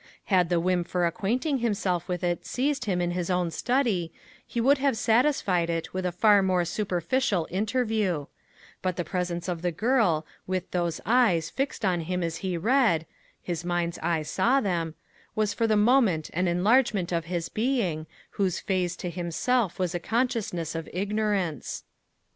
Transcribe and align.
Had 0.33 0.49
the 0.49 0.59
whim 0.59 0.83
for 0.83 1.05
acquainting 1.05 1.59
himself 1.59 2.07
with 2.07 2.23
it 2.23 2.43
seized 2.43 2.85
him 2.85 3.01
in 3.01 3.11
his 3.11 3.29
own 3.29 3.51
study, 3.51 4.11
he 4.47 4.59
would 4.59 4.79
have 4.79 4.97
satisfied 4.97 5.69
it 5.69 5.93
with 5.93 6.07
a 6.07 6.11
far 6.11 6.41
more 6.41 6.65
superficial 6.65 7.47
interview; 7.51 8.25
but 8.81 8.95
the 8.95 9.03
presence 9.05 9.47
of 9.47 9.61
the 9.61 9.71
girl, 9.71 10.25
with 10.47 10.71
those 10.71 11.01
eyes 11.05 11.51
fixed 11.51 11.85
on 11.85 11.99
him 12.01 12.23
as 12.23 12.37
he 12.37 12.57
read 12.57 13.05
his 13.43 13.63
mind's 13.63 13.99
eye 13.99 14.23
saw 14.23 14.59
them 14.59 14.95
was 15.35 15.53
for 15.53 15.67
the 15.67 15.77
moment 15.77 16.31
an 16.33 16.47
enlargement 16.47 17.11
of 17.11 17.25
his 17.25 17.47
being, 17.47 18.07
whose 18.31 18.59
phase 18.59 18.95
to 18.95 19.07
himself 19.11 19.77
was 19.77 19.93
a 19.93 19.99
consciousness 19.99 20.73
of 20.73 20.89
ignorance. 20.93 21.83